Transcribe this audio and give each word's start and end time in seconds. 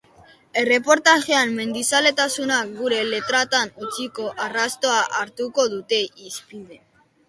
Erreportajean, 0.61 1.53
mendizaletasunak 1.59 2.73
gure 2.81 3.03
letretan 3.13 3.77
utzitako 3.87 4.29
arrastoa 4.49 5.01
hartuko 5.23 5.71
dute 5.79 6.05
hizpide. 6.21 6.87